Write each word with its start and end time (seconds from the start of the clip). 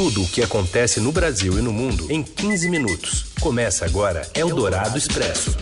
Tudo 0.00 0.22
o 0.22 0.26
que 0.26 0.42
acontece 0.42 0.98
no 0.98 1.12
Brasil 1.12 1.58
e 1.58 1.60
no 1.60 1.74
mundo 1.74 2.06
em 2.10 2.22
15 2.22 2.70
minutos. 2.70 3.26
Começa 3.38 3.84
agora 3.84 4.22
Eldorado 4.34 4.96
Expresso. 4.96 5.54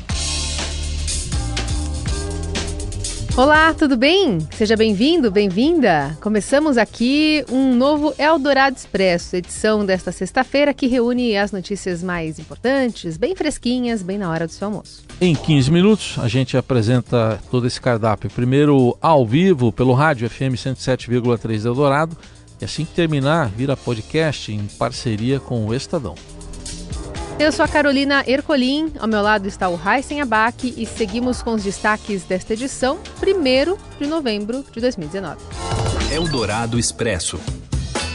Olá, 3.37 3.75
tudo 3.75 3.97
bem? 3.97 4.39
Seja 4.53 4.77
bem-vindo, 4.77 5.29
bem-vinda. 5.29 6.17
Começamos 6.21 6.79
aqui 6.79 7.45
um 7.51 7.75
novo 7.75 8.15
Eldorado 8.17 8.77
Expresso, 8.77 9.35
edição 9.35 9.85
desta 9.85 10.13
sexta-feira 10.13 10.73
que 10.73 10.87
reúne 10.87 11.37
as 11.37 11.51
notícias 11.51 12.01
mais 12.01 12.39
importantes, 12.39 13.17
bem 13.17 13.35
fresquinhas, 13.35 14.05
bem 14.05 14.19
na 14.19 14.31
hora 14.31 14.47
do 14.47 14.53
seu 14.53 14.69
almoço. 14.69 15.03
Em 15.21 15.35
15 15.35 15.69
minutos, 15.73 16.17
a 16.17 16.29
gente 16.29 16.57
apresenta 16.57 17.41
todo 17.51 17.67
esse 17.67 17.81
cardápio. 17.81 18.31
Primeiro, 18.31 18.97
ao 19.03 19.27
vivo, 19.27 19.73
pelo 19.73 19.95
rádio 19.95 20.31
FM 20.31 20.55
107,3 20.55 21.65
Eldorado. 21.65 22.17
E 22.61 22.65
assim 22.65 22.85
que 22.85 22.93
terminar, 22.93 23.49
vira 23.49 23.77
podcast 23.77 24.53
em 24.53 24.67
parceria 24.79 25.39
com 25.39 25.67
o 25.67 25.75
Estadão. 25.75 26.15
Eu 27.39 27.53
sou 27.53 27.65
a 27.65 27.69
Carolina 27.69 28.25
Ercolim, 28.27 28.93
ao 28.99 29.07
meu 29.07 29.23
lado 29.23 29.47
está 29.47 29.69
o 29.69 29.77
Raíssen 29.77 30.21
Abac 30.21 30.75
e 30.77 30.85
seguimos 30.85 31.41
com 31.41 31.53
os 31.53 31.63
destaques 31.63 32.25
desta 32.25 32.55
edição, 32.55 32.99
1 33.23 33.77
de 33.97 34.07
novembro 34.09 34.65
de 34.73 34.81
2019. 34.81 35.41
Eldorado 36.11 36.81
Expresso. 36.81 37.39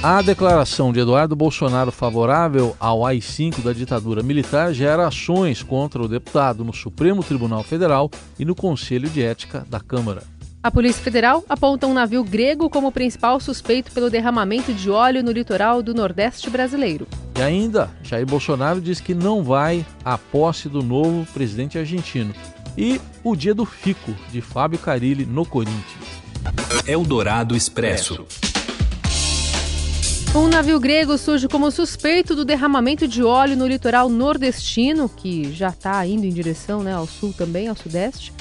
A 0.03 0.21
declaração 0.21 0.91
de 0.91 0.99
Eduardo 0.99 1.33
Bolsonaro 1.37 1.89
favorável 1.89 2.75
ao 2.77 3.05
AI-5 3.05 3.63
da 3.63 3.71
ditadura 3.71 4.21
militar 4.21 4.73
gera 4.73 5.07
ações 5.07 5.63
contra 5.63 6.01
o 6.01 6.09
deputado 6.09 6.65
no 6.65 6.73
Supremo 6.73 7.23
Tribunal 7.23 7.63
Federal 7.63 8.11
e 8.37 8.43
no 8.43 8.53
Conselho 8.53 9.09
de 9.09 9.23
Ética 9.23 9.65
da 9.69 9.79
Câmara. 9.79 10.21
A 10.63 10.71
Polícia 10.71 11.03
Federal 11.03 11.43
aponta 11.49 11.85
um 11.87 11.93
navio 11.93 12.23
grego 12.23 12.69
como 12.69 12.89
principal 12.89 13.37
suspeito 13.37 13.91
pelo 13.91 14.09
derramamento 14.09 14.73
de 14.73 14.89
óleo 14.89 15.21
no 15.21 15.29
litoral 15.29 15.83
do 15.83 15.93
Nordeste 15.93 16.49
brasileiro. 16.49 17.05
E 17.37 17.41
ainda, 17.41 17.91
Jair 18.01 18.25
Bolsonaro 18.25 18.79
diz 18.79 19.01
que 19.01 19.13
não 19.13 19.43
vai 19.43 19.85
à 20.05 20.17
posse 20.17 20.69
do 20.69 20.81
novo 20.81 21.27
presidente 21.33 21.77
argentino. 21.77 22.33
E 22.77 23.01
o 23.25 23.35
dia 23.35 23.53
do 23.53 23.65
fico 23.65 24.15
de 24.31 24.39
Fábio 24.39 24.79
Carilli 24.79 25.25
no 25.25 25.45
Corinthians. 25.45 25.83
Eldorado 26.87 27.57
Expresso. 27.57 28.25
Um 30.33 30.47
navio 30.47 30.79
grego 30.79 31.17
surge 31.17 31.49
como 31.49 31.69
suspeito 31.71 32.37
do 32.37 32.45
derramamento 32.45 33.05
de 33.05 33.21
óleo 33.21 33.57
no 33.57 33.67
litoral 33.67 34.07
nordestino, 34.07 35.09
que 35.09 35.51
já 35.51 35.69
está 35.69 36.07
indo 36.07 36.25
em 36.25 36.31
direção 36.31 36.81
né, 36.81 36.93
ao 36.93 37.05
sul 37.05 37.33
também, 37.33 37.67
ao 37.67 37.75
sudeste. 37.75 38.31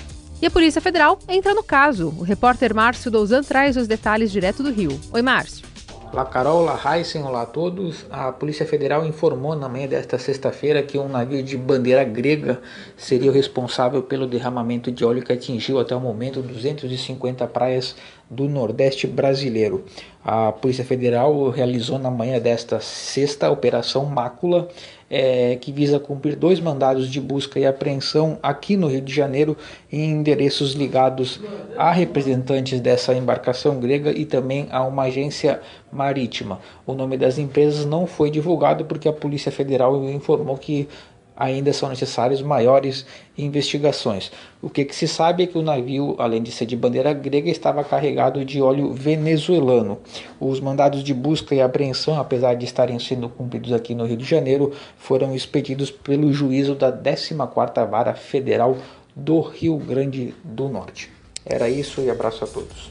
E 0.43 0.47
a 0.47 0.51
Polícia 0.51 0.83
Federal 0.83 1.21
entra 1.29 1.55
no 1.55 1.63
caso. 1.63 2.13
O 2.19 2.25
repórter 2.25 2.75
Márcio 2.75 3.13
Douzan 3.13 3.45
traz 3.45 3.77
os 3.77 3.87
detalhes 3.87 4.33
direto 4.33 4.61
do 4.61 4.73
Rio. 4.73 4.99
Oi, 5.13 5.23
Márcio. 5.23 5.65
Olá 6.13 6.25
Carol, 6.25 6.63
olá 6.63 6.79
Heisen, 6.85 7.23
olá 7.23 7.43
a 7.43 7.47
todos. 7.47 8.05
A 8.11 8.33
Polícia 8.33 8.67
Federal 8.67 9.07
informou 9.07 9.55
na 9.55 9.69
manhã 9.69 9.87
desta 9.87 10.19
sexta-feira 10.19 10.83
que 10.83 10.99
um 10.99 11.09
navio 11.09 11.45
de 11.45 11.57
bandeira 11.57 12.03
grega 12.03 12.61
seria 12.97 13.31
o 13.31 13.33
responsável 13.33 14.03
pelo 14.03 14.27
derramamento 14.27 14.91
de 14.91 15.05
óleo 15.05 15.23
que 15.23 15.33
atingiu 15.33 15.79
até 15.79 15.95
o 15.95 16.01
momento 16.01 16.43
250 16.43 17.47
praias 17.47 17.95
do 18.29 18.49
Nordeste 18.49 19.07
brasileiro. 19.07 19.85
A 20.25 20.53
Polícia 20.53 20.85
Federal 20.85 21.51
realizou 21.51 21.99
na 21.99 22.11
manhã 22.11 22.39
desta 22.39 22.79
sexta 22.79 23.51
Operação 23.51 24.05
Mácula, 24.05 24.69
é, 25.11 25.57
que 25.57 25.73
visa 25.73 25.99
cumprir 25.99 26.37
dois 26.37 26.61
mandados 26.61 27.11
de 27.11 27.21
busca 27.21 27.59
e 27.59 27.67
apreensão 27.67 28.39
aqui 28.41 28.77
no 28.77 28.87
Rio 28.87 29.01
de 29.01 29.13
Janeiro 29.13 29.57
em 29.91 30.11
endereços 30.11 30.75
ligados 30.75 31.41
a 31.77 31.91
representantes 31.91 32.81
dessa 32.81 33.13
embarcação 33.13 33.81
grega 33.81 34.11
e 34.13 34.25
também 34.25 34.69
a 34.71 34.85
uma 34.85 35.03
agência 35.03 35.61
marítima. 35.93 36.61
O 36.87 36.95
nome 36.95 37.19
das 37.19 37.37
empresas 37.37 37.85
não 37.85 38.07
foi 38.07 38.31
divulgado 38.31 38.85
porque 38.85 39.09
a 39.09 39.13
Polícia 39.13 39.51
Federal 39.51 40.09
informou 40.09 40.57
que 40.57 40.89
ainda 41.37 41.73
são 41.73 41.89
necessárias 41.89 42.43
maiores 42.43 43.07
investigações. 43.37 44.31
O 44.61 44.69
que, 44.69 44.85
que, 44.85 44.95
se 44.95 45.09
sabe 45.09 45.43
é 45.45 45.47
que 45.47 45.59
o 45.59 45.63
navio, 45.63 46.15
além 46.19 46.43
de 46.43 46.53
ser 46.53 46.67
de 46.67 46.77
bandeira 46.77 47.13
grega, 47.13 47.51
estava 47.51 47.83
carregado 47.83 48.45
de 48.45 48.61
óleo 48.61 48.93
venezuelano. 48.93 49.99
Os 50.39 50.61
mandados 50.61 51.03
de 51.03 51.13
busca 51.13 51.55
e 51.55 51.61
apreensão, 51.61 52.19
apesar 52.19 52.55
de 52.55 52.65
estarem 52.65 52.99
sendo 52.99 53.29
cumpridos 53.29 53.73
aqui 53.73 53.95
no 53.95 54.07
Rio 54.07 54.17
de 54.17 54.25
Janeiro, 54.25 54.73
foram 54.97 55.35
expedidos 55.35 55.91
pelo 55.91 56.33
juízo 56.33 56.75
da 56.75 56.93
14ª 56.93 57.89
Vara 57.89 58.15
Federal 58.15 58.77
do 59.15 59.41
Rio 59.41 59.77
Grande 59.77 60.35
do 60.45 60.69
Norte. 60.69 61.11
Era 61.45 61.69
isso 61.69 62.01
e 62.01 62.11
abraço 62.11 62.45
a 62.45 62.47
todos. 62.47 62.91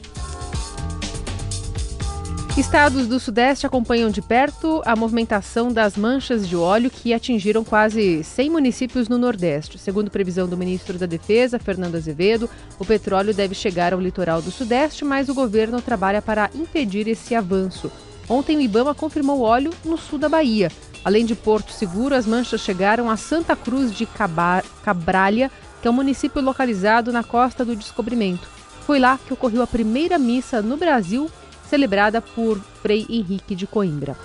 Estados 2.58 3.08
do 3.08 3.18
Sudeste 3.18 3.66
acompanham 3.66 4.10
de 4.10 4.22
perto 4.22 4.82
a 4.86 4.94
movimentação 4.94 5.72
das 5.72 5.96
manchas 5.96 6.48
de 6.48 6.56
óleo 6.56 6.92
que 6.92 7.14
atingiram 7.14 7.64
quase 7.64 8.24
100 8.26 8.50
municípios 8.50 9.08
no 9.08 9.18
Nordeste. 9.18 9.80
Segundo 9.80 10.12
previsão 10.12 10.48
do 10.48 10.58
ministro 10.58 11.00
da 11.00 11.06
Defesa, 11.06 11.58
Fernando 11.58 11.96
Azevedo, 11.96 12.50
o 12.78 12.84
petróleo 12.86 13.34
deve 13.34 13.56
chegar 13.56 13.94
ao 13.94 14.02
litoral 14.02 14.42
do 14.42 14.52
Sudeste, 14.52 15.06
mas 15.06 15.30
o 15.30 15.34
governo 15.34 15.82
trabalha 15.82 16.22
para 16.22 16.50
impedir 16.54 17.08
esse 17.08 17.34
avanço. 17.34 17.90
Ontem 18.28 18.58
o 18.58 18.62
Ibama 18.62 18.94
confirmou 18.94 19.42
óleo 19.42 19.72
no 19.86 19.98
sul 19.98 20.20
da 20.20 20.28
Bahia. 20.28 20.70
Além 21.06 21.26
de 21.26 21.36
Porto 21.36 21.72
Seguro, 21.72 22.14
as 22.14 22.28
manchas 22.28 22.62
chegaram 22.62 23.10
a 23.10 23.16
Santa 23.16 23.56
Cruz 23.56 23.94
de 23.94 24.06
Cabralha, 24.84 25.50
que 25.82 25.88
é 25.88 25.92
um 25.92 25.94
município 25.94 26.42
localizado 26.42 27.14
na 27.14 27.24
costa 27.24 27.64
do 27.64 27.78
Descobrimento. 27.78 28.48
Foi 28.86 29.00
lá 29.00 29.18
que 29.26 29.34
ocorreu 29.34 29.62
a 29.62 29.68
primeira 29.68 30.20
missa 30.20 30.62
no 30.62 30.76
Brasil 30.76 31.32
celebrada 31.72 32.22
por 32.22 32.60
Frei 32.82 33.06
Henrique 33.10 33.56
de 33.56 33.66
Coimbra. 33.66 34.18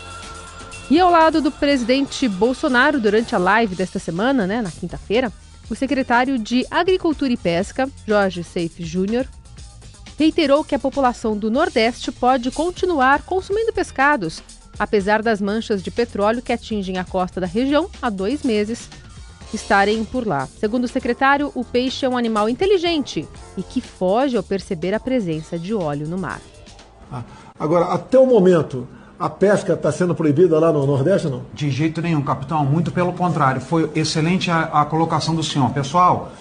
E 0.90 0.98
ao 0.98 1.12
lado 1.12 1.40
do 1.40 1.52
presidente 1.52 2.28
Bolsonaro, 2.28 2.98
durante 2.98 3.36
a 3.36 3.38
live 3.38 3.76
desta 3.76 4.00
semana, 4.00 4.48
né, 4.48 4.60
na 4.60 4.70
quinta-feira, 4.70 5.32
o 5.70 5.74
secretário 5.76 6.38
de 6.40 6.66
Agricultura 6.68 7.32
e 7.32 7.36
Pesca, 7.36 7.88
Jorge 8.04 8.42
Seife 8.42 8.84
Júnior, 8.84 9.26
reiterou 10.18 10.64
que 10.64 10.74
a 10.74 10.78
população 10.78 11.36
do 11.36 11.48
Nordeste 11.48 12.10
pode 12.10 12.50
continuar 12.50 13.22
consumindo 13.22 13.72
pescados, 13.72 14.42
apesar 14.76 15.22
das 15.22 15.40
manchas 15.40 15.84
de 15.84 15.90
petróleo 15.92 16.42
que 16.42 16.52
atingem 16.52 16.98
a 16.98 17.04
costa 17.04 17.40
da 17.40 17.46
região 17.46 17.88
há 18.02 18.10
dois 18.10 18.42
meses 18.42 18.88
estarem 19.52 20.04
por 20.04 20.26
lá. 20.26 20.48
Segundo 20.58 20.84
o 20.84 20.88
secretário, 20.88 21.52
o 21.54 21.64
peixe 21.64 22.04
é 22.04 22.08
um 22.08 22.16
animal 22.16 22.48
inteligente 22.48 23.26
e 23.56 23.62
que 23.62 23.80
foge 23.80 24.36
ao 24.36 24.42
perceber 24.42 24.94
a 24.94 25.00
presença 25.00 25.56
de 25.56 25.72
óleo 25.72 26.08
no 26.08 26.18
mar. 26.18 26.40
Ah, 27.12 27.22
agora, 27.58 27.86
até 27.86 28.18
o 28.18 28.26
momento, 28.26 28.86
a 29.18 29.30
pesca 29.30 29.72
está 29.72 29.90
sendo 29.90 30.14
proibida 30.14 30.58
lá 30.58 30.72
no 30.72 30.86
Nordeste, 30.86 31.28
não? 31.28 31.42
De 31.54 31.70
jeito 31.70 32.02
nenhum, 32.02 32.20
capitão. 32.20 32.64
Muito 32.64 32.90
pelo 32.90 33.12
contrário. 33.12 33.60
Foi 33.60 33.90
excelente 33.94 34.50
a, 34.50 34.64
a 34.64 34.84
colocação 34.84 35.34
do 35.34 35.42
senhor. 35.42 35.70
Pessoal, 35.70 36.32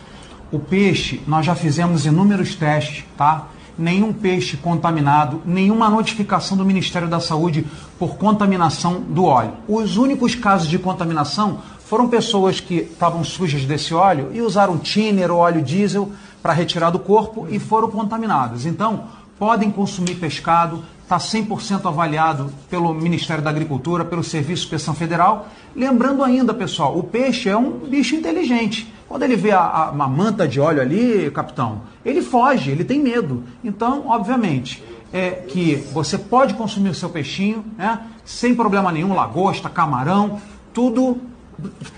o 0.51 0.59
peixe, 0.59 1.21
nós 1.27 1.45
já 1.45 1.55
fizemos 1.55 2.05
inúmeros 2.05 2.55
testes, 2.55 3.05
tá? 3.17 3.47
Nenhum 3.77 4.13
peixe 4.13 4.55
contaminado, 4.55 5.41
nenhuma 5.45 5.89
notificação 5.89 6.55
do 6.55 6.63
Ministério 6.63 7.09
da 7.09 7.19
Saúde 7.19 7.65
por 7.99 8.15
contaminação 8.15 9.01
do 9.01 9.25
óleo. 9.25 9.51
Os 9.67 9.97
únicos 9.97 10.33
casos 10.33 10.67
de 10.67 10.79
contaminação 10.79 11.59
foram 11.79 12.07
pessoas 12.07 12.59
que 12.59 12.75
estavam 12.75 13.23
sujas 13.23 13.65
desse 13.65 13.93
óleo 13.93 14.31
e 14.33 14.41
usaram 14.41 14.77
thinner 14.77 15.29
ou 15.29 15.39
óleo 15.39 15.61
diesel 15.61 16.11
para 16.41 16.53
retirar 16.53 16.89
do 16.89 16.99
corpo 16.99 17.47
e 17.49 17.59
foram 17.59 17.89
contaminados. 17.89 18.65
Então, 18.65 19.05
podem 19.37 19.69
consumir 19.69 20.15
pescado, 20.15 20.83
está 21.03 21.17
100% 21.17 21.85
avaliado 21.85 22.51
pelo 22.69 22.93
Ministério 22.93 23.43
da 23.43 23.49
Agricultura, 23.49 24.03
pelo 24.03 24.23
Serviço 24.23 24.61
de 24.61 24.67
Inspeção 24.67 24.93
Federal. 24.93 25.47
Lembrando 25.75 26.23
ainda, 26.23 26.53
pessoal, 26.53 26.97
o 26.97 27.03
peixe 27.03 27.49
é 27.49 27.55
um 27.55 27.71
bicho 27.71 28.15
inteligente. 28.15 28.91
Quando 29.07 29.23
ele 29.23 29.35
vê 29.35 29.51
a, 29.51 29.61
a, 29.61 29.91
uma 29.91 30.07
manta 30.07 30.47
de 30.47 30.59
óleo 30.59 30.81
ali, 30.81 31.29
capitão, 31.31 31.83
ele 32.03 32.21
foge, 32.21 32.71
ele 32.71 32.83
tem 32.83 32.99
medo. 32.99 33.43
Então, 33.63 34.07
obviamente, 34.07 34.83
é 35.13 35.31
que 35.31 35.75
você 35.93 36.17
pode 36.17 36.55
consumir 36.55 36.89
o 36.89 36.95
seu 36.95 37.09
peixinho, 37.09 37.63
né, 37.77 38.01
sem 38.25 38.55
problema 38.55 38.91
nenhum, 38.91 39.13
lagosta, 39.13 39.69
camarão, 39.69 40.41
tudo 40.73 41.21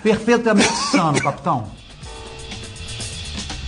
perfeitamente 0.03 0.75
sano, 0.91 1.19
capitão. 1.21 1.67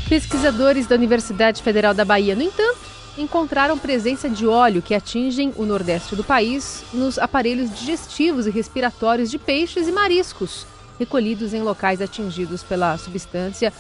Pesquisadores 0.10 0.86
da 0.86 0.96
Universidade 0.96 1.64
Federal 1.64 1.94
da 1.94 2.04
Bahia, 2.04 2.36
no 2.36 2.42
entanto, 2.42 2.89
encontraram 3.22 3.78
presença 3.78 4.30
de 4.30 4.48
óleo 4.48 4.82
que 4.82 4.96
atingem 4.96 5.54
o 5.58 5.66
nordeste 5.66 6.16
do 6.16 6.24
país 6.24 6.84
nos 6.94 7.20
aparelhos 7.20 7.78
digestivos 7.78 8.48
e 8.48 8.52
respiratórios 8.52 9.30
de 9.30 9.38
peixes 9.38 9.88
e 9.88 9.92
mariscos, 9.92 10.66
recolhidos 10.98 11.54
em 11.54 11.62
locais 11.62 12.02
atingidos 12.02 12.64
pela 12.64 12.98
substância, 12.98 13.74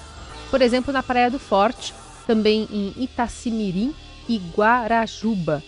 por 0.52 0.62
exemplo, 0.62 0.92
na 0.92 1.02
Praia 1.02 1.32
do 1.32 1.40
Forte, 1.40 1.94
também 2.28 2.68
em 2.72 3.04
Itacimirim 3.04 3.94
e 4.28 4.38
Guarajuba. 4.56 5.64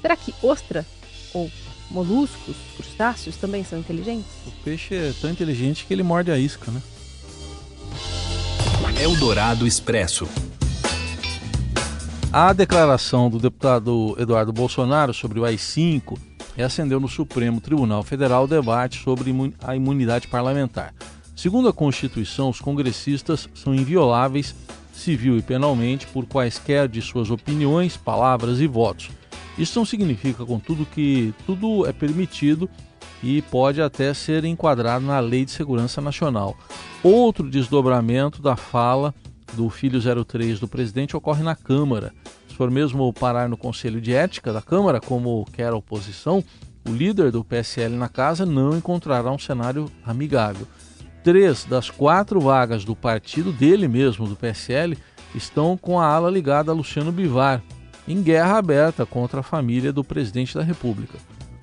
Será 0.00 0.16
que 0.16 0.34
ostra 0.42 0.86
ou 1.34 1.50
moluscos, 1.90 2.56
crustáceos 2.76 3.36
também 3.36 3.64
são 3.64 3.78
inteligentes? 3.78 4.26
O 4.46 4.50
peixe 4.64 4.94
é 4.94 5.12
tão 5.20 5.30
inteligente 5.30 5.84
que 5.84 5.92
ele 5.92 6.02
morde 6.02 6.30
a 6.30 6.38
isca, 6.38 6.70
né? 6.70 6.82
Eldorado 9.00 9.66
Expresso. 9.66 10.26
A 12.38 12.52
declaração 12.52 13.30
do 13.30 13.38
deputado 13.38 14.14
Eduardo 14.18 14.52
Bolsonaro 14.52 15.14
sobre 15.14 15.40
o 15.40 15.44
AI-5 15.46 16.18
reacendeu 16.54 17.00
no 17.00 17.08
Supremo 17.08 17.62
Tribunal 17.62 18.02
Federal 18.02 18.44
o 18.44 18.46
debate 18.46 19.02
sobre 19.02 19.32
a 19.64 19.74
imunidade 19.74 20.28
parlamentar. 20.28 20.92
Segundo 21.34 21.66
a 21.66 21.72
Constituição, 21.72 22.50
os 22.50 22.60
congressistas 22.60 23.48
são 23.54 23.74
invioláveis 23.74 24.54
civil 24.92 25.38
e 25.38 25.42
penalmente 25.42 26.06
por 26.08 26.26
quaisquer 26.26 26.88
de 26.88 27.00
suas 27.00 27.30
opiniões, 27.30 27.96
palavras 27.96 28.60
e 28.60 28.66
votos. 28.66 29.08
Isso 29.56 29.78
não 29.78 29.86
significa, 29.86 30.44
contudo, 30.44 30.84
que 30.84 31.32
tudo 31.46 31.86
é 31.86 31.92
permitido 31.94 32.68
e 33.22 33.40
pode 33.40 33.80
até 33.80 34.12
ser 34.12 34.44
enquadrado 34.44 35.06
na 35.06 35.18
Lei 35.20 35.46
de 35.46 35.52
Segurança 35.52 36.02
Nacional. 36.02 36.54
Outro 37.02 37.48
desdobramento 37.48 38.42
da 38.42 38.56
fala 38.56 39.14
do 39.54 39.68
filho 39.70 40.00
03 40.24 40.60
do 40.60 40.68
presidente 40.68 41.16
ocorre 41.16 41.42
na 41.42 41.54
Câmara. 41.54 42.12
Se 42.48 42.54
for 42.54 42.70
mesmo 42.70 43.12
parar 43.12 43.48
no 43.48 43.56
Conselho 43.56 44.00
de 44.00 44.12
Ética 44.12 44.52
da 44.52 44.62
Câmara, 44.62 45.00
como 45.00 45.44
quer 45.52 45.72
a 45.72 45.76
oposição, 45.76 46.42
o 46.88 46.92
líder 46.92 47.30
do 47.30 47.44
PSL 47.44 47.96
na 47.96 48.08
casa 48.08 48.46
não 48.46 48.76
encontrará 48.76 49.30
um 49.30 49.38
cenário 49.38 49.90
amigável. 50.04 50.66
Três 51.24 51.64
das 51.64 51.90
quatro 51.90 52.40
vagas 52.40 52.84
do 52.84 52.94
partido 52.94 53.52
dele 53.52 53.88
mesmo, 53.88 54.28
do 54.28 54.36
PSL, 54.36 54.96
estão 55.34 55.76
com 55.76 55.98
a 55.98 56.06
ala 56.06 56.30
ligada 56.30 56.70
a 56.70 56.74
Luciano 56.74 57.10
Bivar, 57.10 57.62
em 58.06 58.22
guerra 58.22 58.58
aberta 58.58 59.04
contra 59.04 59.40
a 59.40 59.42
família 59.42 59.92
do 59.92 60.04
presidente 60.04 60.54
da 60.54 60.62
República. 60.62 61.18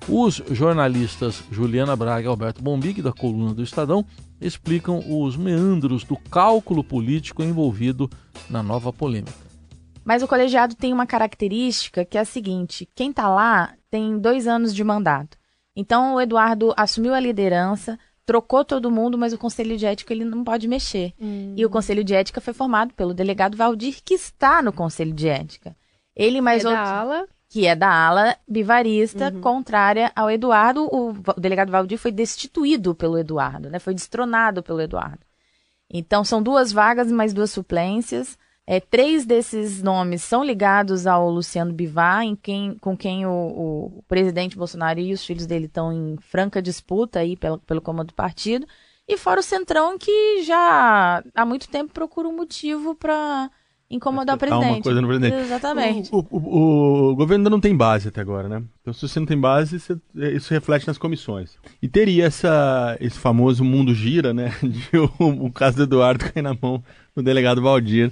Os 0.06 0.42
jornalistas 0.50 1.42
Juliana 1.50 1.96
Braga 1.96 2.26
e 2.26 2.28
Alberto 2.28 2.62
Bombig, 2.62 3.00
da 3.00 3.12
coluna 3.12 3.54
do 3.54 3.62
Estadão, 3.62 4.04
explicam 4.44 5.02
os 5.08 5.36
meandros 5.36 6.04
do 6.04 6.16
cálculo 6.16 6.84
político 6.84 7.42
envolvido 7.42 8.10
na 8.50 8.62
nova 8.62 8.92
polêmica. 8.92 9.32
Mas 10.04 10.22
o 10.22 10.28
colegiado 10.28 10.74
tem 10.74 10.92
uma 10.92 11.06
característica 11.06 12.04
que 12.04 12.18
é 12.18 12.20
a 12.20 12.24
seguinte: 12.24 12.88
quem 12.94 13.10
está 13.10 13.28
lá 13.28 13.74
tem 13.90 14.18
dois 14.18 14.46
anos 14.46 14.74
de 14.74 14.84
mandato. 14.84 15.38
Então 15.74 16.14
o 16.14 16.20
Eduardo 16.20 16.74
assumiu 16.76 17.14
a 17.14 17.20
liderança, 17.20 17.98
trocou 18.26 18.64
todo 18.64 18.90
mundo, 18.90 19.16
mas 19.16 19.32
o 19.32 19.38
conselho 19.38 19.76
de 19.76 19.86
ética 19.86 20.12
ele 20.12 20.24
não 20.24 20.44
pode 20.44 20.68
mexer. 20.68 21.14
Hum. 21.18 21.54
E 21.56 21.64
o 21.64 21.70
conselho 21.70 22.04
de 22.04 22.14
ética 22.14 22.40
foi 22.40 22.52
formado 22.52 22.92
pelo 22.94 23.14
delegado 23.14 23.56
Valdir, 23.56 23.96
que 24.04 24.14
está 24.14 24.62
no 24.62 24.72
conselho 24.72 25.12
de 25.12 25.28
ética. 25.28 25.74
Ele 26.14 26.40
mais 26.40 26.64
é 26.64 26.68
outros... 26.68 26.88
da 26.88 27.00
ala 27.00 27.26
que 27.54 27.68
é 27.68 27.76
da 27.76 27.88
ala 27.88 28.36
bivarista, 28.48 29.30
uhum. 29.32 29.40
contrária 29.40 30.10
ao 30.16 30.28
Eduardo. 30.28 30.88
O, 30.90 31.10
o, 31.10 31.40
delegado 31.40 31.70
Valdir 31.70 31.96
foi 31.96 32.10
destituído 32.10 32.96
pelo 32.96 33.16
Eduardo, 33.16 33.70
né? 33.70 33.78
Foi 33.78 33.94
destronado 33.94 34.60
pelo 34.60 34.80
Eduardo. 34.80 35.20
Então, 35.88 36.24
são 36.24 36.42
duas 36.42 36.72
vagas 36.72 37.12
mais 37.12 37.32
duas 37.32 37.52
suplências. 37.52 38.36
É, 38.66 38.80
três 38.80 39.24
desses 39.24 39.80
nomes 39.80 40.20
são 40.24 40.42
ligados 40.42 41.06
ao 41.06 41.30
Luciano 41.30 41.72
Bivar, 41.72 42.24
em 42.24 42.34
quem, 42.34 42.76
com 42.78 42.96
quem 42.96 43.24
o, 43.24 43.30
o, 43.30 44.02
presidente 44.08 44.56
Bolsonaro 44.56 44.98
e 44.98 45.12
os 45.12 45.24
filhos 45.24 45.46
dele 45.46 45.66
estão 45.66 45.92
em 45.92 46.16
franca 46.22 46.60
disputa 46.60 47.20
aí 47.20 47.36
pelo, 47.36 47.58
pelo 47.58 47.80
comando 47.80 48.08
do 48.08 48.14
partido. 48.14 48.66
E 49.06 49.16
fora 49.16 49.38
o 49.38 49.44
Centrão, 49.44 49.96
que 49.96 50.42
já 50.42 51.22
há 51.32 51.46
muito 51.46 51.68
tempo 51.68 51.94
procura 51.94 52.26
um 52.26 52.34
motivo 52.34 52.96
para 52.96 53.48
incomodar 53.94 54.36
o 54.36 54.38
presidente. 54.38 54.70
uma 54.70 54.82
coisa 54.82 55.00
no 55.00 55.08
presidente. 55.08 55.36
Exatamente. 55.36 56.10
O, 56.12 56.26
o, 56.30 57.10
o, 57.10 57.16
governo 57.16 57.42
ainda 57.42 57.50
não 57.50 57.60
tem 57.60 57.76
base 57.76 58.08
até 58.08 58.20
agora, 58.20 58.48
né? 58.48 58.62
Então, 58.80 58.92
se 58.92 59.06
você 59.06 59.20
não 59.20 59.26
tem 59.26 59.38
base, 59.38 59.78
você, 59.78 59.96
isso 60.34 60.52
reflete 60.52 60.86
nas 60.86 60.98
comissões. 60.98 61.56
E 61.80 61.88
teria 61.88 62.26
essa, 62.26 62.96
esse 63.00 63.18
famoso 63.18 63.64
mundo 63.64 63.94
gira, 63.94 64.34
né? 64.34 64.54
De 64.62 64.98
o, 64.98 65.46
o 65.46 65.52
caso 65.52 65.76
do 65.76 65.82
Eduardo 65.84 66.24
cair 66.24 66.42
na 66.42 66.56
mão 66.60 66.82
do 67.14 67.22
delegado 67.22 67.62
Valdir. 67.62 68.10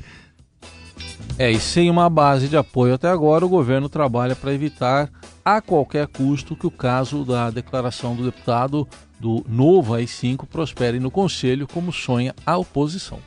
É, 1.39 1.51
e 1.51 1.59
sem 1.59 1.91
uma 1.91 2.09
base 2.09 2.49
de 2.49 2.57
apoio 2.57 2.95
até 2.95 3.09
agora, 3.09 3.45
o 3.45 3.49
governo 3.49 3.89
trabalha 3.89 4.37
para 4.37 4.53
evitar 4.53 5.11
a 5.45 5.61
qualquer 5.61 6.07
custo 6.07 6.55
que 6.55 6.67
o 6.67 6.71
caso 6.71 7.25
da 7.25 7.51
declaração 7.51 8.15
do 8.15 8.25
deputado 8.25 8.87
do 9.19 9.45
novo 9.49 9.95
AI-5 9.95 10.47
prospere 10.47 11.01
no 11.01 11.11
Conselho, 11.11 11.67
como 11.67 11.93
sonha 11.93 12.35
a 12.45 12.57
oposição. 12.57 13.19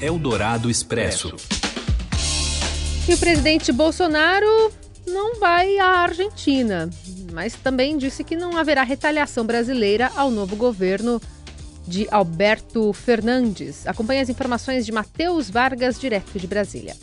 Eldorado 0.00 0.70
Expresso. 0.70 1.34
E 3.08 3.14
o 3.14 3.16
presidente 3.16 3.72
Bolsonaro 3.72 4.70
não 5.06 5.40
vai 5.40 5.78
à 5.78 6.00
Argentina, 6.00 6.90
mas 7.32 7.54
também 7.54 7.96
disse 7.96 8.22
que 8.22 8.36
não 8.36 8.54
haverá 8.54 8.82
retaliação 8.82 9.46
brasileira 9.46 10.12
ao 10.14 10.30
novo 10.30 10.54
governo 10.54 11.18
de 11.86 12.06
Alberto 12.10 12.92
Fernandes. 12.92 13.86
Acompanhe 13.86 14.20
as 14.20 14.28
informações 14.28 14.84
de 14.84 14.92
Matheus 14.92 15.48
Vargas, 15.48 15.98
direto 15.98 16.38
de 16.38 16.46
Brasília. 16.46 16.94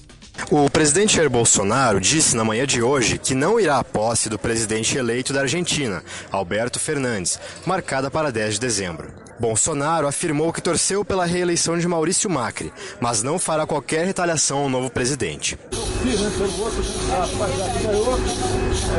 O 0.52 0.69
presidente 0.69 1.16
Jair 1.16 1.30
Bolsonaro 1.30 2.00
disse 2.00 2.36
na 2.36 2.44
manhã 2.44 2.68
de 2.68 2.84
hoje 2.84 3.18
que 3.18 3.34
não 3.34 3.60
irá 3.60 3.80
à 3.80 3.84
posse 3.84 4.30
do 4.30 4.38
presidente 4.38 4.96
eleito 4.96 5.34
da 5.34 5.42
Argentina, 5.42 6.04
Alberto 6.31 6.80
Fernandes, 6.80 7.40
marcada 7.66 8.12
para 8.12 8.31
10 8.31 8.54
de 8.54 8.60
dezembro. 8.60 9.25
Bolsonaro 9.40 10.08
afirmou 10.08 10.54
que 10.54 10.62
torceu 10.62 11.04
pela 11.04 11.26
reeleição 11.26 11.78
de 11.78 11.88
Maurício 11.88 12.30
Macri, 12.30 12.72
mas 13.00 13.22
não 13.22 13.38
fará 13.38 13.66
qualquer 13.66 14.06
retaliação 14.06 14.60
ao 14.60 14.70
novo 14.70 14.90
presidente. 14.90 15.58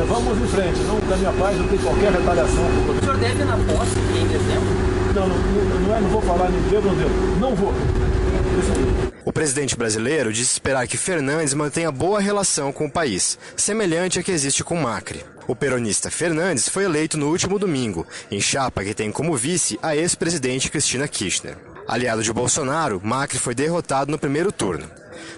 Vamos 0.07 0.39
em 0.43 0.47
frente, 0.49 0.81
não 0.81 1.01
da 1.09 1.17
minha 1.17 1.33
paz 1.33 1.57
não 1.57 1.69
tem 1.69 1.79
qualquer 1.79 2.13
retaliação. 2.13 2.65
O 2.89 3.01
senhor 3.01 3.17
deve 3.17 3.45
na 3.45 3.57
posse 3.57 3.99
em 3.99 4.27
dezembro? 4.27 4.97
Não, 5.15 5.29
não, 5.29 5.37
não, 5.37 5.97
é, 5.97 6.01
não 6.01 6.09
vou 6.11 6.23
falar 6.23 6.51
nem 6.51 6.61
devo, 6.63 6.89
não 6.89 6.95
devo. 6.95 7.41
Não 7.41 7.55
vou. 7.55 7.73
O 9.37 9.39
presidente 9.39 9.77
brasileiro 9.77 10.33
disse 10.33 10.55
esperar 10.55 10.89
que 10.89 10.97
Fernandes 10.97 11.53
mantenha 11.53 11.93
boa 11.93 12.19
relação 12.19 12.73
com 12.73 12.87
o 12.87 12.91
país, 12.91 13.39
semelhante 13.55 14.19
à 14.19 14.23
que 14.23 14.33
existe 14.33 14.65
com 14.65 14.81
Macri. 14.81 15.23
O 15.47 15.55
peronista 15.55 16.11
Fernandes 16.11 16.71
foi 16.71 16.85
eleito 16.85 17.19
no 17.19 17.29
último 17.29 17.59
domingo, 17.59 18.07
em 18.31 18.41
chapa 18.41 18.83
que 18.83 18.95
tem 18.95 19.13
como 19.13 19.37
vice 19.37 19.79
a 19.83 19.95
ex-presidente 19.95 20.71
Cristina 20.71 21.07
Kirchner. 21.07 21.59
Aliado 21.87 22.23
de 22.23 22.33
Bolsonaro, 22.33 22.99
Macri 23.05 23.39
foi 23.39 23.55
derrotado 23.55 24.11
no 24.11 24.19
primeiro 24.19 24.51
turno. 24.51 24.91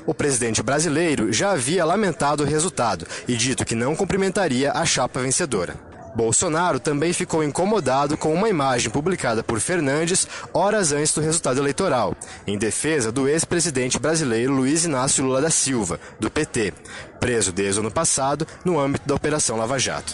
O 0.07 0.15
presidente 0.15 0.63
brasileiro 0.63 1.33
já 1.33 1.51
havia 1.51 1.85
lamentado 1.85 2.45
o 2.45 2.47
resultado 2.47 3.05
e 3.27 3.35
dito 3.35 3.65
que 3.65 3.75
não 3.75 3.97
cumprimentaria 3.97 4.71
a 4.71 4.87
chapa 4.87 5.19
vencedora. 5.19 5.88
Bolsonaro 6.19 6.81
também 6.81 7.13
ficou 7.13 7.45
incomodado 7.45 8.19
com 8.19 8.35
uma 8.35 8.49
imagem 8.49 8.91
publicada 8.91 9.41
por 9.41 9.61
Fernandes 9.61 10.27
horas 10.53 10.91
antes 10.91 11.15
do 11.15 11.21
resultado 11.21 11.61
eleitoral, 11.61 12.13
em 12.45 12.59
defesa 12.59 13.13
do 13.13 13.29
ex-presidente 13.29 14.01
brasileiro 14.01 14.53
Luiz 14.53 14.85
Inácio 14.85 15.25
Lula 15.25 15.41
da 15.41 15.49
Silva, 15.49 16.01
do 16.19 16.29
PT, 16.29 16.75
preso 17.21 17.53
desde 17.53 17.79
o 17.79 17.83
ano 17.85 17.93
passado 17.93 18.45
no 18.65 18.81
âmbito 18.81 19.07
da 19.07 19.15
Operação 19.15 19.57
Lava 19.57 19.79
Jato. 19.79 20.13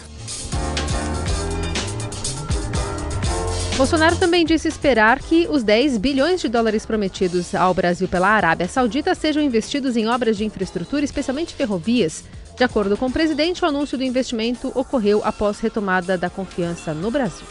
Bolsonaro 3.79 4.17
também 4.17 4.45
disse 4.45 4.69
esperar 4.69 5.21
que 5.21 5.49
os 5.51 5.63
10 5.63 5.97
bilhões 5.97 6.39
de 6.39 6.51
dólares 6.51 6.85
prometidos 6.85 7.55
ao 7.55 7.73
Brasil 7.73 8.07
pela 8.07 8.29
Arábia 8.29 8.69
Saudita 8.69 9.15
sejam 9.15 9.43
investidos 9.43 9.97
em 9.97 10.07
obras 10.07 10.37
de 10.37 10.45
infraestrutura, 10.45 11.03
especialmente 11.03 11.55
ferrovias. 11.55 12.25
De 12.57 12.63
acordo 12.63 12.97
com 12.97 13.07
o 13.07 13.13
presidente, 13.13 13.65
o 13.65 13.69
anúncio 13.69 13.99
do 13.99 14.05
investimento 14.05 14.71
ocorreu 14.77 15.21
após 15.25 15.59
retomada 15.59 16.17
da 16.17 16.31
confiança 16.31 16.95
no 16.95 17.11
Brasil. 17.11 17.47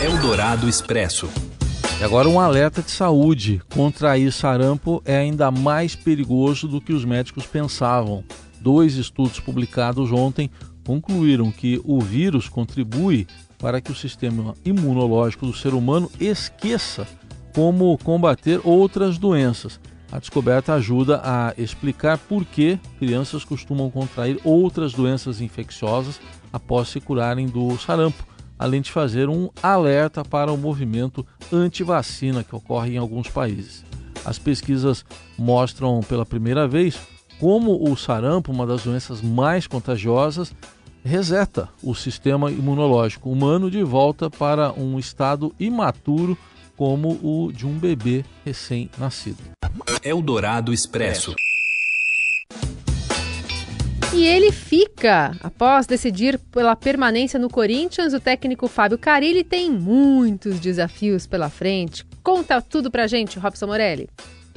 Eldorado 0.00 0.68
Expresso. 0.68 1.28
E 2.00 2.04
agora 2.04 2.28
um 2.28 2.38
alerta 2.38 2.80
de 2.80 2.92
saúde. 2.92 3.60
Contrair 3.72 4.32
sarampo 4.32 5.02
é 5.04 5.16
ainda 5.16 5.50
mais 5.50 5.96
perigoso 5.96 6.68
do 6.68 6.80
que 6.80 6.92
os 6.92 7.04
médicos 7.04 7.44
pensavam. 7.46 8.22
Dois 8.60 8.94
estudos 8.96 9.40
publicados 9.40 10.12
ontem 10.12 10.48
concluíram 10.86 11.50
que 11.50 11.80
o 11.84 12.00
vírus 12.00 12.48
contribui 12.48 13.26
para 13.58 13.80
que 13.80 13.90
o 13.90 13.96
sistema 13.96 14.54
imunológico 14.64 15.46
do 15.46 15.54
ser 15.54 15.74
humano 15.74 16.10
esqueça 16.20 17.06
como 17.54 17.96
combater 17.98 18.60
outras 18.62 19.18
doenças. 19.18 19.80
A 20.14 20.20
descoberta 20.20 20.74
ajuda 20.74 21.20
a 21.24 21.52
explicar 21.58 22.18
por 22.18 22.44
que 22.44 22.78
crianças 23.00 23.44
costumam 23.44 23.90
contrair 23.90 24.38
outras 24.44 24.92
doenças 24.92 25.40
infecciosas 25.40 26.20
após 26.52 26.86
se 26.86 27.00
curarem 27.00 27.48
do 27.48 27.76
sarampo, 27.78 28.24
além 28.56 28.80
de 28.80 28.92
fazer 28.92 29.28
um 29.28 29.50
alerta 29.60 30.24
para 30.24 30.52
o 30.52 30.56
movimento 30.56 31.26
anti-vacina 31.52 32.44
que 32.44 32.54
ocorre 32.54 32.94
em 32.94 32.96
alguns 32.96 33.28
países. 33.28 33.84
As 34.24 34.38
pesquisas 34.38 35.04
mostram 35.36 35.98
pela 36.08 36.24
primeira 36.24 36.68
vez 36.68 36.96
como 37.40 37.90
o 37.90 37.96
sarampo, 37.96 38.52
uma 38.52 38.68
das 38.68 38.84
doenças 38.84 39.20
mais 39.20 39.66
contagiosas, 39.66 40.54
reseta 41.04 41.68
o 41.82 41.92
sistema 41.92 42.52
imunológico 42.52 43.32
humano 43.32 43.68
de 43.68 43.82
volta 43.82 44.30
para 44.30 44.72
um 44.74 44.96
estado 44.96 45.52
imaturo 45.58 46.38
como 46.76 47.18
o 47.22 47.52
de 47.52 47.66
um 47.66 47.78
bebê 47.78 48.24
recém-nascido. 48.44 49.38
Eldorado 50.02 50.72
Expresso. 50.72 51.34
E 54.14 54.24
ele 54.24 54.52
fica. 54.52 55.36
Após 55.42 55.86
decidir 55.86 56.38
pela 56.38 56.76
permanência 56.76 57.38
no 57.38 57.50
Corinthians, 57.50 58.14
o 58.14 58.20
técnico 58.20 58.68
Fábio 58.68 58.96
Carilli 58.96 59.42
tem 59.42 59.70
muitos 59.70 60.60
desafios 60.60 61.26
pela 61.26 61.50
frente. 61.50 62.06
Conta 62.22 62.62
tudo 62.62 62.92
pra 62.92 63.08
gente, 63.08 63.40
Robson 63.40 63.66
Morelli. 63.66 64.08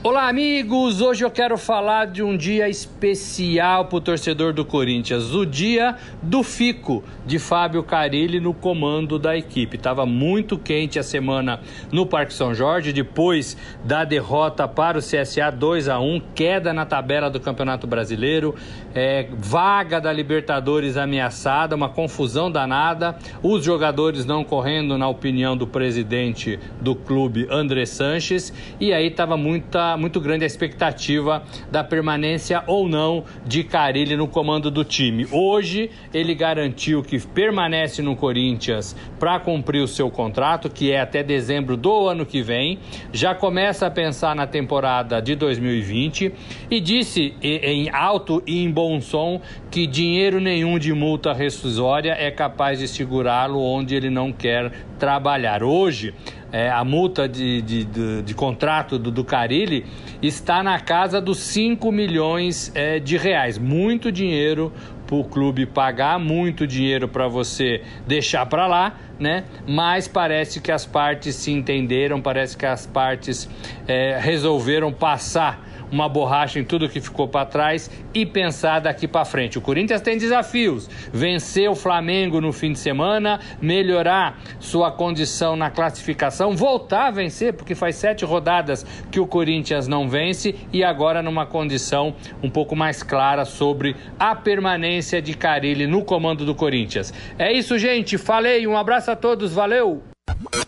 Olá, 0.10 0.30
amigos! 0.30 1.02
Hoje 1.02 1.26
eu 1.26 1.30
quero 1.30 1.58
falar 1.58 2.06
de 2.06 2.24
um 2.24 2.38
dia 2.38 2.70
especial 2.70 3.88
para 3.88 3.98
o 3.98 4.00
torcedor 4.00 4.54
do 4.54 4.64
Corinthians, 4.64 5.36
o 5.36 5.46
dia 5.46 5.98
do 6.24 6.44
Fico, 6.44 7.04
de 7.26 7.38
Fábio 7.38 7.84
Carilli 7.84 8.40
no 8.40 8.54
comando 8.54 9.20
da 9.20 9.36
equipe. 9.36 9.76
Estava 9.76 10.06
muito 10.06 10.58
quente 10.58 10.98
a 10.98 11.04
semana 11.04 11.60
no 11.92 12.06
Parque 12.06 12.34
São 12.34 12.54
Jorge, 12.54 12.94
depois 12.94 13.58
da 13.84 14.06
derrota 14.06 14.66
para 14.66 14.98
o 14.98 15.02
CSA 15.02 15.52
2 15.52 15.90
a 15.90 16.00
1 16.00 16.22
queda 16.34 16.72
na 16.72 16.86
tabela 16.86 17.30
do 17.30 17.42
Campeonato 17.42 17.86
Brasileiro, 17.86 18.56
é, 18.96 19.28
vaga 19.38 20.00
da 20.00 20.14
Libertadores 20.14 20.96
ameaçada, 20.96 21.76
uma 21.76 21.90
confusão 21.90 22.50
danada, 22.50 23.18
os 23.44 23.62
jogadores 23.62 24.26
não 24.26 24.46
correndo, 24.46 24.98
na 24.98 25.10
opinião 25.10 25.58
do 25.58 25.68
presidente 25.68 26.58
do 26.80 26.96
clube, 26.96 27.46
André 27.52 27.86
Sanches, 27.86 28.54
e 28.80 28.94
aí 28.94 29.08
estava 29.08 29.36
muita 29.36 29.97
muito 29.98 30.22
grande 30.22 30.44
a 30.44 30.48
expectativa 30.48 31.44
da 31.72 31.84
permanência 31.84 32.64
ou 32.68 32.88
não 32.88 33.24
de 33.46 33.64
Carilli 33.64 34.16
no 34.16 34.28
comando 34.28 34.70
do 34.70 34.84
time. 34.84 35.28
Hoje 35.32 35.90
ele 36.14 36.34
garantiu 36.34 37.02
que 37.04 37.20
permanece 37.20 38.02
no 38.02 38.16
Corinthians 38.16 38.96
para 39.20 39.40
cumprir 39.40 39.82
o 39.82 39.88
seu 39.88 40.10
contrato, 40.10 40.70
que 40.70 40.92
é 40.92 41.02
até 41.02 41.24
dezembro 41.24 41.76
do 41.76 42.08
ano 42.08 42.26
que 42.26 42.42
vem. 42.42 42.80
Já 43.12 43.34
começa 43.34 43.88
a 43.88 43.92
pensar 43.92 44.36
na 44.36 44.46
temporada 44.46 45.22
de 45.22 45.36
2020 45.36 46.34
e 46.70 46.80
disse 46.80 47.34
em 47.42 47.90
alto 47.90 48.42
e 48.46 48.64
em 48.64 48.72
bom 48.72 49.02
som 49.02 49.42
que 49.72 49.88
dinheiro 49.88 50.40
nenhum 50.40 50.78
de 50.80 50.94
multa 50.94 51.34
rescisória 51.34 52.16
é 52.18 52.32
capaz 52.32 52.80
de 52.80 52.88
segurá-lo 52.88 53.60
onde 53.60 53.96
ele 53.96 54.10
não 54.10 54.32
quer 54.32 54.72
trabalhar. 54.98 55.64
Hoje, 55.64 56.14
é, 56.52 56.70
a 56.70 56.84
multa 56.84 57.28
de, 57.28 57.62
de, 57.62 57.84
de, 57.86 58.22
de 58.22 58.34
contrato 58.34 58.98
do, 58.98 59.12
do 59.12 59.24
Carilli 59.24 59.86
está 60.22 60.64
na 60.64 60.80
casa 60.80 61.22
dos 61.22 61.40
5 61.40 61.92
milhões 61.92 62.72
é, 62.76 63.00
de 63.00 63.18
reais. 63.18 63.58
Muito 63.58 64.12
dinheiro 64.12 64.72
para 65.06 65.16
o 65.16 65.24
clube 65.24 65.66
pagar, 65.66 66.20
muito 66.20 66.68
dinheiro 66.68 67.08
para 67.08 67.28
você 67.28 67.82
deixar 68.06 68.46
para 68.46 68.68
lá, 68.68 68.96
né? 69.18 69.46
Mas 69.66 70.08
parece 70.08 70.60
que 70.60 70.72
as 70.72 70.86
partes 70.86 71.36
se 71.36 71.52
entenderam, 71.52 72.22
parece 72.22 72.58
que 72.58 72.66
as 72.66 72.86
partes 72.86 73.50
é, 73.88 74.20
resolveram 74.20 74.92
passar 74.92 75.66
uma 75.92 76.10
borracha 76.10 76.60
em 76.60 76.64
tudo 76.64 76.90
que 76.90 77.02
ficou 77.02 77.28
para 77.28 77.46
trás 77.46 77.90
e 78.14 78.26
pensar 78.26 78.80
daqui 78.80 79.08
para 79.08 79.26
frente. 79.26 79.58
O 79.58 79.62
Corinthians 79.62 80.02
tem 80.02 80.18
desafios: 80.18 80.90
vencer 81.12 81.70
o 81.70 81.76
Flamengo 81.76 82.42
no 82.42 82.52
fim 82.52 82.72
de 82.72 82.80
semana, 82.80 83.40
melhorar 83.62 84.40
sua 84.60 84.92
condição 84.92 85.56
na 85.56 85.70
classificação, 85.70 86.56
voltar 86.56 87.08
a 87.08 87.12
vencer, 87.12 87.54
porque 87.54 87.76
faz 87.76 87.96
sete 87.96 88.26
rodadas 88.26 88.86
que 89.12 89.20
o 89.20 89.28
Corinthians 89.28 89.88
não 89.88 90.10
vence 90.10 90.56
e 90.72 90.84
agora 90.84 91.22
numa 91.22 91.46
condição 91.46 92.16
um 92.42 92.50
pouco 92.50 92.76
mais 92.76 93.04
clara 93.04 93.46
sobre 93.46 93.96
a 94.20 94.36
permanência 94.36 95.22
de 95.22 95.34
Carilli 95.34 95.88
no 95.88 96.04
comando 96.04 96.46
do 96.46 96.56
Corinthians. 96.56 97.14
É 97.38 97.52
isso, 97.52 97.78
gente. 97.78 98.18
Falei. 98.18 98.68
Um 98.68 98.78
abraço 98.78 99.12
a 99.12 99.16
todos. 99.16 99.54
Valeu. 99.54 100.04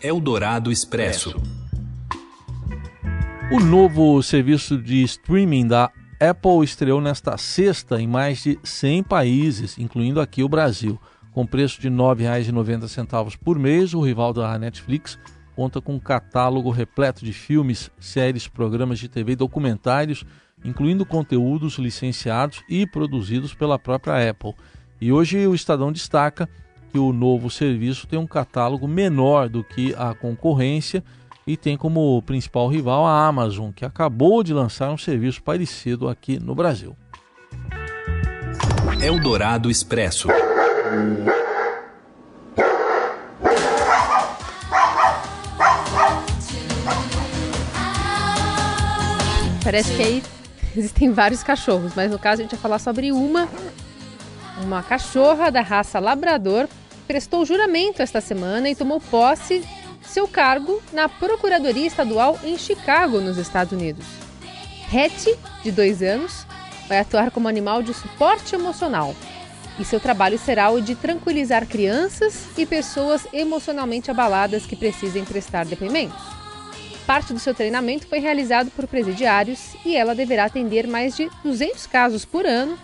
Eldorado 0.02 0.72
Expresso. 0.72 1.34
O 3.52 3.58
novo 3.58 4.22
serviço 4.22 4.78
de 4.78 5.02
streaming 5.02 5.66
da 5.66 5.90
Apple 6.20 6.62
estreou 6.62 7.00
nesta 7.00 7.36
sexta 7.36 8.00
em 8.00 8.06
mais 8.06 8.44
de 8.44 8.56
100 8.62 9.02
países, 9.02 9.76
incluindo 9.76 10.20
aqui 10.20 10.44
o 10.44 10.48
Brasil. 10.48 11.00
Com 11.32 11.44
preço 11.44 11.80
de 11.80 11.88
R$ 11.88 11.94
9,90 11.96 13.36
por 13.38 13.58
mês, 13.58 13.92
o 13.92 14.00
rival 14.00 14.32
da 14.32 14.56
Netflix 14.56 15.18
conta 15.56 15.80
com 15.80 15.94
um 15.94 15.98
catálogo 15.98 16.70
repleto 16.70 17.24
de 17.24 17.32
filmes, 17.32 17.90
séries, 17.98 18.46
programas 18.46 19.00
de 19.00 19.08
TV 19.08 19.32
e 19.32 19.36
documentários, 19.36 20.24
incluindo 20.64 21.04
conteúdos 21.04 21.76
licenciados 21.76 22.62
e 22.68 22.86
produzidos 22.86 23.52
pela 23.52 23.80
própria 23.80 24.30
Apple. 24.30 24.54
E 25.00 25.10
hoje 25.10 25.44
o 25.48 25.56
Estadão 25.56 25.90
destaca 25.90 26.48
que 26.92 27.00
o 27.00 27.12
novo 27.12 27.50
serviço 27.50 28.06
tem 28.06 28.16
um 28.16 28.28
catálogo 28.28 28.86
menor 28.86 29.48
do 29.48 29.64
que 29.64 29.92
a 29.98 30.14
concorrência 30.14 31.02
e 31.46 31.56
tem 31.56 31.76
como 31.76 32.20
principal 32.22 32.68
rival 32.68 33.06
a 33.06 33.26
Amazon, 33.26 33.70
que 33.70 33.84
acabou 33.84 34.42
de 34.42 34.52
lançar 34.52 34.90
um 34.90 34.98
serviço 34.98 35.42
parecido 35.42 36.08
aqui 36.08 36.38
no 36.38 36.54
Brasil. 36.54 36.96
Eldorado 39.02 39.70
Expresso. 39.70 40.28
Parece 49.64 49.94
que 49.94 50.02
aí 50.02 50.22
existem 50.76 51.12
vários 51.12 51.42
cachorros, 51.42 51.92
mas 51.94 52.10
no 52.10 52.18
caso 52.18 52.40
a 52.40 52.44
gente 52.44 52.52
vai 52.52 52.60
falar 52.60 52.78
sobre 52.78 53.12
uma. 53.12 53.48
Uma 54.62 54.82
cachorra 54.82 55.50
da 55.50 55.62
raça 55.62 55.98
Labrador 55.98 56.68
prestou 57.06 57.46
juramento 57.46 58.02
esta 58.02 58.20
semana 58.20 58.68
e 58.68 58.74
tomou 58.74 59.00
posse 59.00 59.64
seu 60.10 60.26
cargo 60.26 60.82
na 60.92 61.08
Procuradoria 61.08 61.86
Estadual 61.86 62.38
em 62.42 62.58
Chicago, 62.58 63.20
nos 63.20 63.38
Estados 63.38 63.72
Unidos. 63.72 64.04
Hattie, 64.92 65.38
de 65.62 65.70
dois 65.70 66.02
anos, 66.02 66.44
vai 66.88 66.98
atuar 66.98 67.30
como 67.30 67.46
animal 67.46 67.80
de 67.80 67.94
suporte 67.94 68.56
emocional 68.56 69.14
e 69.78 69.84
seu 69.84 70.00
trabalho 70.00 70.36
será 70.36 70.68
o 70.70 70.80
de 70.80 70.96
tranquilizar 70.96 71.64
crianças 71.64 72.48
e 72.58 72.66
pessoas 72.66 73.24
emocionalmente 73.32 74.10
abaladas 74.10 74.66
que 74.66 74.74
precisem 74.74 75.24
prestar 75.24 75.64
depoimentos. 75.64 76.20
Parte 77.06 77.32
do 77.32 77.38
seu 77.38 77.54
treinamento 77.54 78.08
foi 78.08 78.18
realizado 78.18 78.70
por 78.72 78.88
presidiários 78.88 79.76
e 79.86 79.96
ela 79.96 80.14
deverá 80.14 80.46
atender 80.46 80.88
mais 80.88 81.16
de 81.16 81.30
200 81.44 81.86
casos 81.86 82.24
por 82.24 82.44
ano, 82.44 82.76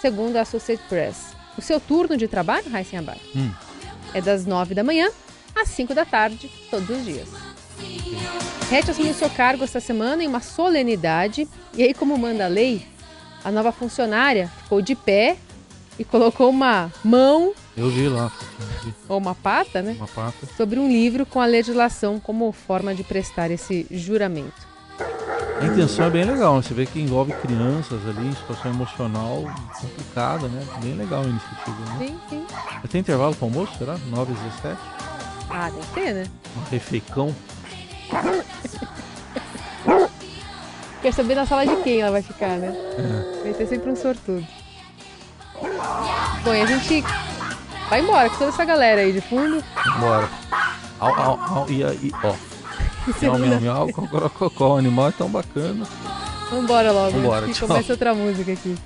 segundo 0.00 0.36
a 0.36 0.42
Associated 0.42 0.86
Press. 0.88 1.34
O 1.56 1.62
seu 1.62 1.80
turno 1.80 2.18
de 2.18 2.28
trabalho, 2.28 2.70
Raíssen 2.70 2.98
Abad, 2.98 3.18
hum. 3.34 3.50
é 4.12 4.20
das 4.20 4.44
9 4.44 4.74
da 4.74 4.84
manhã 4.84 5.08
às 5.56 5.68
5 5.70 5.94
da 5.94 6.04
tarde, 6.04 6.50
todos 6.70 6.88
os 6.90 7.04
dias. 7.04 7.28
Hatch 8.70 8.88
assumiu 8.88 9.14
seu 9.14 9.30
cargo 9.30 9.64
esta 9.64 9.80
semana 9.80 10.22
em 10.22 10.26
uma 10.26 10.40
solenidade, 10.40 11.48
e 11.74 11.82
aí, 11.82 11.94
como 11.94 12.18
manda 12.18 12.44
a 12.44 12.48
lei, 12.48 12.86
a 13.44 13.50
nova 13.50 13.72
funcionária 13.72 14.50
ficou 14.62 14.82
de 14.82 14.94
pé 14.94 15.36
e 15.98 16.04
colocou 16.04 16.50
uma 16.50 16.92
mão. 17.04 17.54
Eu 17.76 17.90
vi 17.90 18.08
lá. 18.08 18.30
Ou 19.08 19.18
uma 19.18 19.34
pata, 19.34 19.82
né? 19.82 19.94
Uma 19.98 20.08
pata. 20.08 20.46
Sobre 20.56 20.78
um 20.78 20.88
livro 20.88 21.24
com 21.24 21.40
a 21.40 21.46
legislação 21.46 22.18
como 22.18 22.50
forma 22.52 22.94
de 22.94 23.04
prestar 23.04 23.50
esse 23.50 23.86
juramento. 23.90 24.66
A 25.60 25.64
intenção 25.64 26.06
é 26.06 26.10
bem 26.10 26.24
legal, 26.24 26.60
você 26.60 26.74
vê 26.74 26.84
que 26.84 27.00
envolve 27.00 27.32
crianças 27.32 27.98
ali, 28.06 28.34
situação 28.34 28.70
emocional 28.72 29.42
complicada, 29.80 30.48
né? 30.48 30.66
Bem 30.82 30.94
legal 30.94 31.22
a 31.22 31.26
iniciativa, 31.26 31.78
né? 31.98 32.06
Sim, 32.06 32.20
sim. 32.28 32.46
Tem 32.90 33.00
intervalo 33.00 33.34
para 33.34 33.46
almoço, 33.46 33.78
será? 33.78 33.96
9 34.10 34.32
h 34.32 34.42
17 34.62 35.15
ah, 35.50 35.70
deve 35.70 35.86
ter, 35.94 36.14
né? 36.14 36.26
Um 36.56 36.70
refeicão. 36.70 37.34
Quer 41.02 41.12
saber 41.12 41.34
na 41.34 41.46
sala 41.46 41.66
de 41.66 41.76
quem 41.82 42.00
ela 42.00 42.10
vai 42.10 42.22
ficar, 42.22 42.58
né? 42.58 42.74
É. 42.98 43.42
Vai 43.44 43.54
ter 43.54 43.66
sempre 43.66 43.90
um 43.90 43.96
sortudo. 43.96 44.46
Bom, 46.42 46.54
e 46.54 46.60
a 46.60 46.66
gente 46.66 47.04
vai 47.88 48.00
embora 48.00 48.28
com 48.28 48.36
toda 48.36 48.50
essa 48.50 48.64
galera 48.64 49.02
aí 49.02 49.12
de 49.12 49.20
fundo. 49.20 49.62
Bora. 50.00 50.28
Au, 50.98 51.14
au, 51.14 51.40
au, 51.58 51.70
e 51.70 51.84
aí, 51.84 52.12
ó. 52.22 52.34
Miau, 53.22 53.38
miau, 53.38 53.60
miau, 53.60 53.92
cocó, 54.30 54.74
o 54.74 54.76
animal 54.78 55.10
é 55.10 55.12
tão 55.12 55.28
bacana. 55.28 55.86
Vambora 56.50 56.90
logo. 56.90 57.12
Vambora, 57.12 57.52
tchau. 57.52 57.68
começa 57.68 57.92
outra 57.92 58.14
música 58.14 58.52
aqui. 58.52 58.76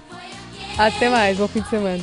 Até 0.77 1.09
mais, 1.09 1.39
bom 1.39 1.49
fim 1.49 1.63
de 1.63 1.69
semana. 1.69 2.03